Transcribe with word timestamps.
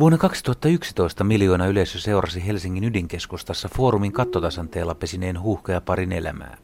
Vuonna 0.00 0.18
2011 0.18 1.24
miljoona 1.24 1.66
yleisö 1.66 1.98
seurasi 1.98 2.46
Helsingin 2.46 2.84
ydinkeskustassa 2.84 3.68
foorumin 3.76 4.12
kattotasanteella 4.12 4.94
pesineen 4.94 5.40
huuhkajaparin 5.40 6.12
elämää. 6.12 6.56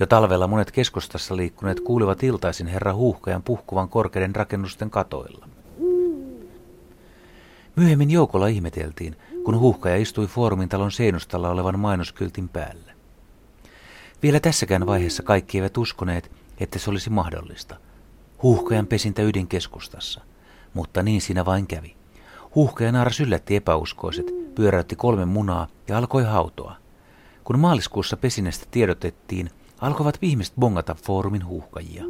Jo 0.00 0.06
talvella 0.06 0.46
monet 0.46 0.72
keskustassa 0.72 1.36
liikkuneet 1.36 1.80
kuulivat 1.80 2.22
iltaisin 2.22 2.66
herra 2.66 2.94
huuhkajan 2.94 3.42
puhkuvan 3.42 3.88
korkeiden 3.88 4.36
rakennusten 4.36 4.90
katoilla. 4.90 5.48
Myöhemmin 7.76 8.10
joukolla 8.10 8.46
ihmeteltiin, 8.46 9.16
kun 9.44 9.58
huuhkaja 9.58 9.96
istui 9.96 10.26
foorumin 10.26 10.68
talon 10.68 10.92
seinustalla 10.92 11.50
olevan 11.50 11.78
mainoskyltin 11.78 12.48
päällä. 12.48 12.92
Vielä 14.22 14.40
tässäkään 14.40 14.86
vaiheessa 14.86 15.22
kaikki 15.22 15.58
eivät 15.58 15.78
uskoneet, 15.78 16.30
että 16.60 16.78
se 16.78 16.90
olisi 16.90 17.10
mahdollista. 17.10 17.76
Huuhkajan 18.42 18.86
pesintä 18.86 19.22
ydinkeskustassa. 19.22 20.20
Mutta 20.74 21.02
niin 21.02 21.20
siinä 21.20 21.44
vain 21.44 21.66
kävi. 21.66 21.96
Huuhkaja 22.56 22.92
naaras 22.92 23.20
yllätti 23.20 23.56
epäuskoiset, 23.56 24.26
pyöräytti 24.54 24.96
kolme 24.96 25.24
munaa 25.24 25.66
ja 25.88 25.98
alkoi 25.98 26.24
hautoa. 26.24 26.76
Kun 27.44 27.58
maaliskuussa 27.58 28.16
pesinestä 28.16 28.66
tiedotettiin, 28.70 29.50
alkoivat 29.80 30.22
viimeiset 30.22 30.54
bongata 30.56 30.94
foorumin 30.94 31.46
huuhkajia. 31.46 32.04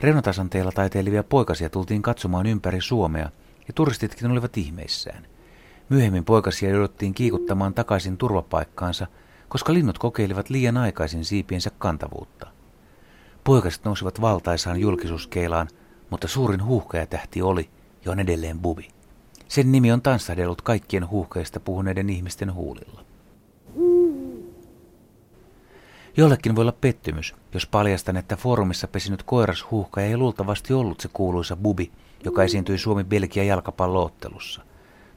Reunotasanteella 0.00 0.72
taiteilivia 0.72 1.24
poikasia 1.24 1.70
tultiin 1.70 2.02
katsomaan 2.02 2.46
ympäri 2.46 2.80
Suomea, 2.80 3.30
ja 3.68 3.72
turistitkin 3.74 4.30
olivat 4.30 4.56
ihmeissään. 4.56 5.26
Myöhemmin 5.88 6.24
poikasia 6.24 6.70
jouduttiin 6.70 7.14
kiikuttamaan 7.14 7.74
takaisin 7.74 8.16
turvapaikkaansa, 8.16 9.06
koska 9.48 9.74
linnut 9.74 9.98
kokeilivat 9.98 10.50
liian 10.50 10.76
aikaisin 10.76 11.24
siipiensä 11.24 11.70
kantavuutta. 11.78 12.46
Poikaset 13.44 13.84
nousivat 13.84 14.20
valtaisaan 14.20 14.80
julkisuuskeilaan, 14.80 15.68
mutta 16.10 16.28
suurin 16.28 16.64
huuhkajatähti 16.64 17.42
oli 17.42 17.70
ja 18.04 18.12
on 18.12 18.20
edelleen 18.20 18.58
Bubi. 18.58 18.93
Sen 19.48 19.72
nimi 19.72 19.92
on 19.92 20.02
tanssahdellut 20.02 20.62
kaikkien 20.62 21.08
huuhkeista 21.08 21.60
puhuneiden 21.60 22.10
ihmisten 22.10 22.54
huulilla. 22.54 23.04
Jollekin 26.16 26.56
voi 26.56 26.62
olla 26.62 26.74
pettymys, 26.80 27.34
jos 27.54 27.66
paljastan, 27.66 28.16
että 28.16 28.36
foorumissa 28.36 28.88
pesinyt 28.88 29.22
koiras 29.22 29.66
huuhka 29.70 30.00
ei 30.00 30.16
luultavasti 30.16 30.72
ollut 30.72 31.00
se 31.00 31.08
kuuluisa 31.12 31.56
Bubi, 31.56 31.92
joka 32.24 32.42
esiintyi 32.42 32.78
Suomi-Belgia 32.78 33.44
jalkapalloottelussa. 33.44 34.62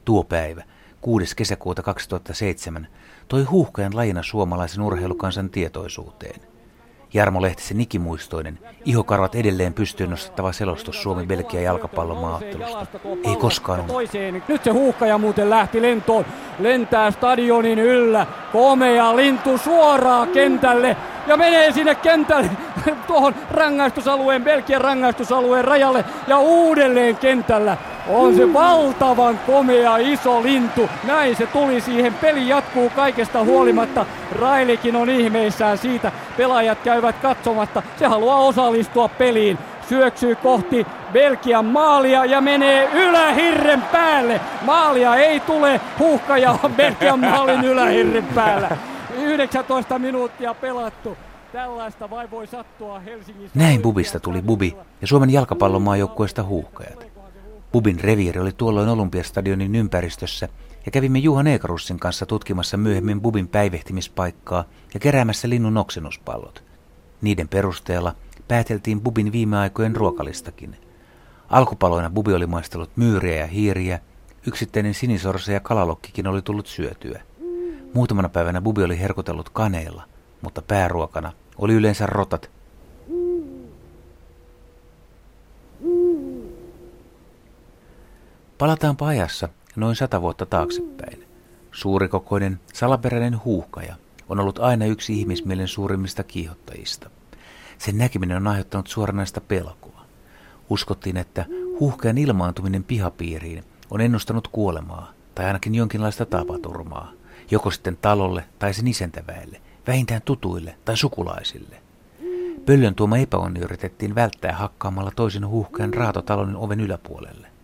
Tuo 0.04 0.24
päivä, 0.24 0.64
6. 1.00 1.36
kesäkuuta 1.36 1.82
2007, 1.82 2.88
toi 3.28 3.44
huuhkajan 3.44 3.96
lajina 3.96 4.22
suomalaisen 4.22 4.82
urheilukansan 4.82 5.50
tietoisuuteen. 5.50 6.40
Jarmo 7.14 7.42
Lehtisen 7.42 7.80
ikimuistoinen, 7.80 8.58
ihokarvat 8.84 9.34
edelleen 9.34 9.74
pystyyn 9.74 10.10
nostettava 10.10 10.52
selostus 10.52 11.02
Suomi-Belgia 11.02 11.60
jalkapallomaaottelusta. 11.60 12.86
Ei 13.24 13.36
koskaan 13.36 13.80
ole. 13.80 14.42
Nyt 14.48 14.64
se 14.64 14.70
huuhkaja 14.70 15.18
muuten 15.18 15.50
lähti 15.50 15.82
lentoon, 15.82 16.24
lentää 16.58 17.10
stadionin 17.10 17.78
yllä, 17.78 18.26
komea 18.52 19.16
lintu 19.16 19.58
suoraan 19.58 20.28
kentälle 20.28 20.96
ja 21.26 21.36
menee 21.36 21.72
sinne 21.72 21.94
kentälle 21.94 22.50
tuohon 23.06 23.34
rangaistusalueen, 23.50 24.44
Belgian 24.44 24.80
rangaistusalueen 24.80 25.64
rajalle 25.64 26.04
ja 26.26 26.38
uudelleen 26.38 27.16
kentällä. 27.16 27.76
On 28.08 28.36
se 28.36 28.52
valtavan 28.52 29.40
komea 29.46 29.96
iso 29.96 30.42
lintu. 30.42 30.88
Näin 31.04 31.36
se 31.36 31.46
tuli 31.46 31.80
siihen. 31.80 32.14
Peli 32.14 32.48
jatkuu 32.48 32.90
kaikesta 32.90 33.44
huolimatta. 33.44 34.06
Railikin 34.40 34.96
on 34.96 35.10
ihmeissään 35.10 35.78
siitä. 35.78 36.12
Pelaajat 36.36 36.78
käyvät 36.84 37.16
katsomatta. 37.22 37.82
Se 37.98 38.06
haluaa 38.06 38.38
osallistua 38.38 39.08
peliin. 39.08 39.58
Syöksyy 39.88 40.34
kohti 40.34 40.86
Belgian 41.12 41.64
maalia 41.64 42.24
ja 42.24 42.40
menee 42.40 42.88
ylähirren 42.92 43.82
päälle. 43.82 44.40
Maalia 44.62 45.16
ei 45.16 45.40
tule. 45.40 45.80
Huhkaja 45.98 46.58
Belgian 46.76 47.20
maalin 47.20 47.64
ylähirren 47.64 48.26
päällä. 48.34 48.76
19 49.20 49.98
minuuttia 49.98 50.54
pelattu. 50.54 51.16
Tällaista 51.52 52.10
vai 52.10 52.30
voi 52.30 52.46
sattua 52.46 52.98
Helsingissä. 53.00 53.58
Näin 53.58 53.82
Bubista 53.82 54.20
tuli 54.20 54.42
Bubi 54.42 54.76
ja 55.00 55.06
Suomen 55.06 55.32
jalkapallomaajoukkueesta 55.32 56.42
huuhkajat. 56.42 57.17
Bubin 57.72 58.00
reviiri 58.00 58.40
oli 58.40 58.52
tuolloin 58.52 58.88
Olympiastadionin 58.88 59.74
ympäristössä 59.74 60.48
ja 60.86 60.92
kävimme 60.92 61.18
Juha 61.18 61.42
Neekarussin 61.42 61.98
kanssa 61.98 62.26
tutkimassa 62.26 62.76
myöhemmin 62.76 63.20
Bubin 63.20 63.48
päivehtimispaikkaa 63.48 64.64
ja 64.94 65.00
keräämässä 65.00 65.48
linnun 65.48 65.76
oksennuspallot. 65.76 66.64
Niiden 67.22 67.48
perusteella 67.48 68.14
pääteltiin 68.48 69.00
Bubin 69.00 69.32
viime 69.32 69.58
aikojen 69.58 69.96
ruokalistakin. 69.96 70.76
Alkupaloina 71.48 72.10
Bubi 72.10 72.34
oli 72.34 72.46
maistellut 72.46 72.96
myyriä 72.96 73.36
ja 73.36 73.46
hiiriä, 73.46 74.00
yksittäinen 74.46 74.94
sinisorsa 74.94 75.52
ja 75.52 75.60
kalalokkikin 75.60 76.26
oli 76.26 76.42
tullut 76.42 76.66
syötyä. 76.66 77.22
Muutamana 77.94 78.28
päivänä 78.28 78.60
Bubi 78.60 78.84
oli 78.84 79.00
herkutellut 79.00 79.48
kaneella, 79.50 80.02
mutta 80.42 80.62
pääruokana 80.62 81.32
oli 81.58 81.74
yleensä 81.74 82.06
rotat 82.06 82.50
Palataanpa 88.58 89.06
ajassa 89.06 89.48
noin 89.76 89.96
sata 89.96 90.22
vuotta 90.22 90.46
taaksepäin. 90.46 91.26
Suurikokoinen, 91.72 92.60
salaperäinen 92.72 93.44
huuhkaja 93.44 93.96
on 94.28 94.40
ollut 94.40 94.58
aina 94.58 94.86
yksi 94.86 95.20
ihmismielen 95.20 95.68
suurimmista 95.68 96.24
kiihottajista. 96.24 97.10
Sen 97.78 97.98
näkeminen 97.98 98.36
on 98.36 98.46
aiheuttanut 98.46 98.86
suoranaista 98.86 99.40
pelkoa. 99.40 100.04
Uskottiin, 100.70 101.16
että 101.16 101.46
huuhkajan 101.80 102.18
ilmaantuminen 102.18 102.84
pihapiiriin 102.84 103.64
on 103.90 104.00
ennustanut 104.00 104.48
kuolemaa 104.48 105.12
tai 105.34 105.46
ainakin 105.46 105.74
jonkinlaista 105.74 106.26
tapaturmaa, 106.26 107.12
joko 107.50 107.70
sitten 107.70 107.98
talolle 108.02 108.44
tai 108.58 108.74
sen 108.74 108.88
isäntäväelle, 108.88 109.60
vähintään 109.86 110.22
tutuille 110.24 110.76
tai 110.84 110.96
sukulaisille. 110.96 111.76
Pöllön 112.66 112.94
tuoma 112.94 113.18
epäonni 113.18 113.60
yritettiin 113.60 114.14
välttää 114.14 114.52
hakkaamalla 114.52 115.10
toisen 115.16 115.46
huuhkajan 115.46 115.94
raatotalon 115.94 116.56
oven 116.56 116.80
yläpuolelle. 116.80 117.57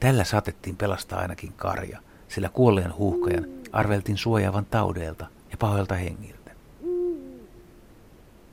Tällä 0.00 0.24
saatettiin 0.24 0.76
pelastaa 0.76 1.20
ainakin 1.20 1.52
karja, 1.52 1.98
sillä 2.28 2.48
kuolleen 2.48 2.94
huuhkajan 2.94 3.46
arveltiin 3.72 4.18
suojaavan 4.18 4.66
taudeilta 4.66 5.26
ja 5.50 5.56
pahoilta 5.56 5.94
hengiltä. 5.94 6.50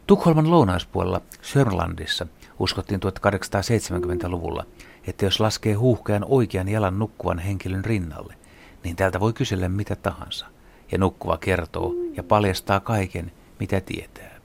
Tukholman 0.07 0.51
lounaispuolella 0.51 1.21
Sörlandissa 1.41 2.27
uskottiin 2.59 2.99
1870-luvulla, 3.05 4.65
että 5.07 5.25
jos 5.25 5.39
laskee 5.39 5.73
huuhkajan 5.73 6.25
oikean 6.27 6.67
jalan 6.67 6.99
nukkuvan 6.99 7.39
henkilön 7.39 7.85
rinnalle, 7.85 8.35
niin 8.83 8.95
tältä 8.95 9.19
voi 9.19 9.33
kysellä 9.33 9.69
mitä 9.69 9.95
tahansa, 9.95 10.45
ja 10.91 10.97
nukkuva 10.97 11.37
kertoo 11.37 11.93
ja 12.15 12.23
paljastaa 12.23 12.79
kaiken, 12.79 13.31
mitä 13.59 13.81
tietää. 13.81 14.35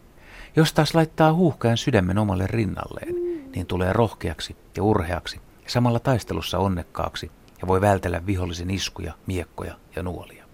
Jos 0.56 0.72
taas 0.72 0.94
laittaa 0.94 1.32
huuhkajan 1.32 1.77
sydämen 1.77 2.19
omalle 2.19 2.47
rinnalleen, 2.47 3.15
niin 3.55 3.67
tulee 3.67 3.93
rohkeaksi 3.93 4.56
ja 4.77 4.82
urheaksi 4.82 5.41
samalla 5.72 6.00
taistelussa 6.00 6.58
onnekkaaksi 6.58 7.31
ja 7.62 7.69
voi 7.69 7.81
vältellä 7.81 8.26
vihollisen 8.26 8.70
iskuja, 8.70 9.12
miekkoja 9.26 9.75
ja 9.97 10.03
nuolia. 10.03 10.44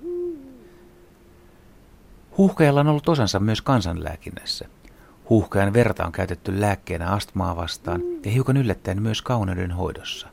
Huuhkajalla 2.39 2.81
on 2.81 2.89
ollut 2.89 3.09
osansa 3.09 3.41
myös 3.41 3.63
kansanlääkinnässä. 3.63 4.69
Huuhkajan 5.31 5.73
verta 5.73 6.07
on 6.07 6.13
käytetty 6.13 6.61
lääkkeenä 6.61 7.09
astmaa 7.09 7.57
vastaan 7.57 8.03
ja 8.25 8.31
hiukan 8.31 8.57
yllättäen 8.57 9.03
myös 9.03 9.23
kauneuden 9.23 9.73
hoidossa. 9.73 10.29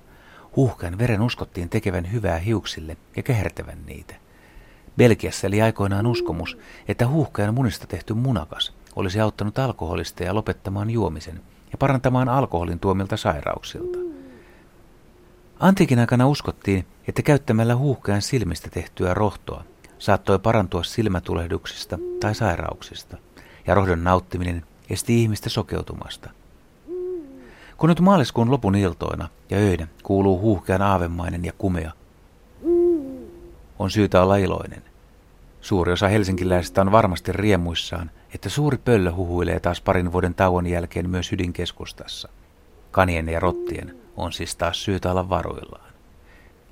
Huuhkajan 0.56 0.98
veren 0.98 1.22
uskottiin 1.22 1.70
tekevän 1.70 2.12
hyvää 2.12 2.38
hiuksille 2.38 2.98
ja 3.16 3.24
kähertävän 3.24 3.86
niitä. 3.86 4.16
Belgiassa 4.98 5.48
eli 5.48 5.62
aikoinaan 5.62 6.08
uskomus, 6.08 6.58
että 6.88 7.08
huuhkajan 7.08 7.54
munista 7.54 7.88
tehty 7.88 8.14
munakas 8.14 8.74
olisi 8.96 9.20
auttanut 9.20 9.60
alkoholista 9.60 10.36
lopettamaan 10.36 10.90
juomisen 10.90 11.42
ja 11.72 11.78
parantamaan 11.78 12.30
alkoholin 12.30 12.80
tuomilta 12.80 13.18
sairauksilta. 13.18 14.03
Antiikin 15.64 16.00
aikana 16.00 16.28
uskottiin, 16.28 16.86
että 17.08 17.22
käyttämällä 17.22 17.76
huuhkajan 17.76 18.22
silmistä 18.22 18.70
tehtyä 18.70 19.14
rohtoa 19.14 19.64
saattoi 20.00 20.40
parantua 20.40 20.84
silmätulehduksista 20.84 22.00
tai 22.20 22.36
sairauksista, 22.36 23.18
ja 23.68 23.76
rohdon 23.76 24.04
nauttiminen 24.04 24.66
esti 24.90 25.22
ihmistä 25.22 25.50
sokeutumasta. 25.50 26.30
Kun 27.78 27.90
nyt 27.90 28.00
maaliskuun 28.00 28.52
lopun 28.52 28.76
iltoina 28.76 29.30
ja 29.50 29.58
öinä 29.58 29.88
kuuluu 30.04 30.40
huuhkean 30.40 30.82
aavemainen 30.82 31.46
ja 31.46 31.54
kumea, 31.58 31.92
on 33.80 33.92
syytä 33.92 34.22
olla 34.22 34.36
iloinen. 34.36 34.84
Suuri 35.62 35.92
osa 35.92 36.08
helsinkiläisistä 36.08 36.82
on 36.82 36.92
varmasti 36.92 37.32
riemuissaan, 37.32 38.12
että 38.36 38.50
suuri 38.50 38.78
pöllö 38.78 39.12
huhuilee 39.12 39.60
taas 39.60 39.82
parin 39.82 40.12
vuoden 40.12 40.36
tauon 40.36 40.68
jälkeen 40.68 41.10
myös 41.10 41.34
ydinkeskustassa. 41.34 42.30
Kanien 42.92 43.30
ja 43.30 43.40
rottien 43.40 44.03
on 44.18 44.34
siis 44.34 44.56
taas 44.56 44.84
syytä 44.84 45.12
olla 45.12 45.30
varuillaan. 45.30 45.94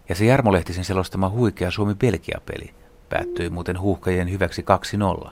Ja 0.10 0.16
se 0.16 0.26
Jarmo 0.26 0.52
Lehtisen 0.52 0.86
selostama 0.86 1.30
huikea 1.30 1.72
Suomi-Belgia-peli 1.72 2.74
päättyi 3.10 3.50
muuten 3.50 3.80
huuhkajien 3.80 4.32
hyväksi 4.32 4.66
2-0. 5.26 5.30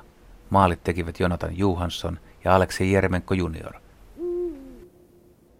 Maalit 0.49 0.83
tekivät 0.83 1.19
Jonathan 1.19 1.57
Johansson 1.57 2.19
ja 2.43 2.55
Aleksei 2.55 2.91
Jermenko 2.91 3.33
junior– 3.33 3.73